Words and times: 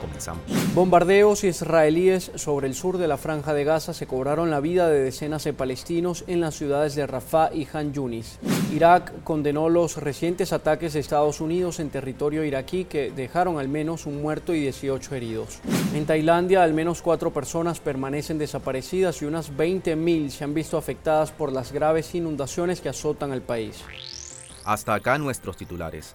Comenzamos. 0.00 0.42
Bombardeos 0.74 1.44
israelíes 1.44 2.32
sobre 2.34 2.66
el 2.66 2.74
sur 2.74 2.98
de 2.98 3.08
la 3.08 3.16
franja 3.16 3.54
de 3.54 3.64
Gaza 3.64 3.92
se 3.92 4.06
cobraron 4.06 4.50
la 4.50 4.60
vida 4.60 4.88
de 4.88 5.00
decenas 5.00 5.44
de 5.44 5.52
palestinos 5.52 6.24
en 6.26 6.40
las 6.40 6.54
ciudades 6.54 6.94
de 6.94 7.06
Rafah 7.06 7.50
y 7.52 7.66
Han 7.72 7.92
Yunis. 7.92 8.38
Irak 8.72 9.12
condenó 9.24 9.68
los 9.68 9.96
recientes 9.96 10.52
ataques 10.52 10.92
de 10.92 11.00
Estados 11.00 11.40
Unidos 11.40 11.80
en 11.80 11.90
territorio 11.90 12.44
iraquí 12.44 12.84
que 12.84 13.10
dejaron 13.10 13.58
al 13.58 13.68
menos 13.68 14.06
un 14.06 14.22
muerto 14.22 14.54
y 14.54 14.60
18 14.60 15.14
heridos. 15.14 15.60
En 15.94 16.06
Tailandia, 16.06 16.62
al 16.62 16.72
menos 16.72 17.02
cuatro 17.02 17.32
personas 17.32 17.80
permanecen 17.80 18.38
desaparecidas 18.38 19.20
y 19.22 19.24
unas 19.24 19.52
20.000 19.52 20.30
se 20.30 20.44
han 20.44 20.54
visto 20.54 20.78
afectadas 20.78 21.32
por 21.32 21.52
las 21.52 21.72
graves 21.72 22.14
inundaciones 22.14 22.80
que 22.80 22.88
azotan 22.88 23.32
al 23.32 23.42
país. 23.42 23.84
Hasta 24.64 24.94
acá 24.94 25.18
nuestros 25.18 25.56
titulares. 25.56 26.14